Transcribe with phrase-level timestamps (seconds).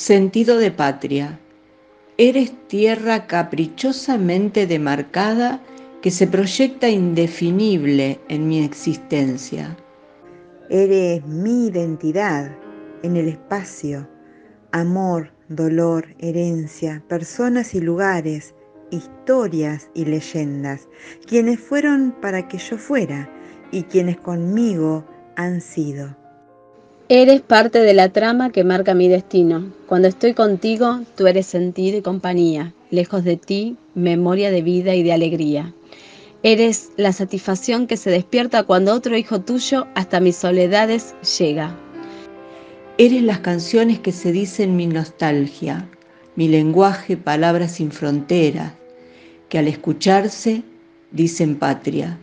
[0.00, 1.38] Sentido de patria.
[2.16, 5.60] Eres tierra caprichosamente demarcada
[6.00, 9.76] que se proyecta indefinible en mi existencia.
[10.70, 12.50] Eres mi identidad
[13.02, 14.08] en el espacio,
[14.72, 18.54] amor, dolor, herencia, personas y lugares,
[18.90, 20.88] historias y leyendas,
[21.26, 23.28] quienes fueron para que yo fuera
[23.70, 25.04] y quienes conmigo
[25.36, 26.16] han sido.
[27.12, 29.72] Eres parte de la trama que marca mi destino.
[29.88, 32.72] Cuando estoy contigo, tú eres sentido y compañía.
[32.90, 35.74] Lejos de ti, memoria de vida y de alegría.
[36.44, 41.76] Eres la satisfacción que se despierta cuando otro hijo tuyo hasta mis soledades llega.
[42.96, 45.90] Eres las canciones que se dicen mi nostalgia,
[46.36, 48.74] mi lenguaje, palabras sin fronteras,
[49.48, 50.62] que al escucharse
[51.10, 52.20] dicen patria.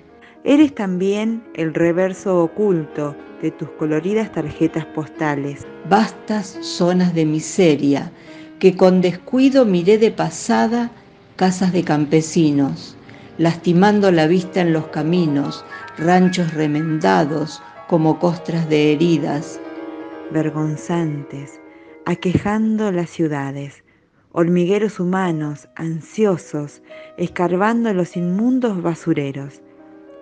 [0.49, 5.67] Eres también el reverso oculto de tus coloridas tarjetas postales.
[5.89, 8.13] Vastas zonas de miseria
[8.57, 10.89] que con descuido miré de pasada
[11.35, 12.95] casas de campesinos,
[13.37, 15.65] lastimando la vista en los caminos,
[15.97, 19.59] ranchos remendados como costras de heridas.
[20.31, 21.59] Vergonzantes,
[22.05, 23.83] aquejando las ciudades,
[24.31, 26.81] hormigueros humanos, ansiosos,
[27.17, 29.61] escarbando los inmundos basureros.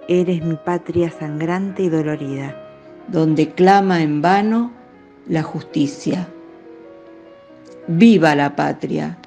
[0.07, 2.65] Eres mi patria sangrante y dolorida
[3.07, 4.71] donde clama en vano
[5.27, 6.27] la justicia.
[7.87, 9.17] ¡Viva la patria!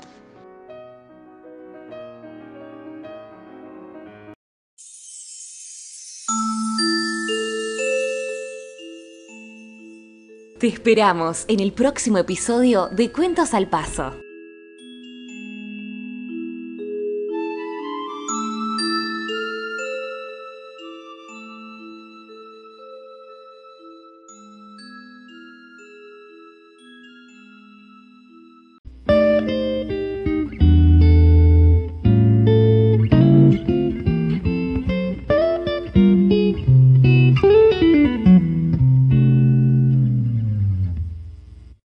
[10.58, 14.27] Te esperamos en el próximo episodio de Cuentos al Paso.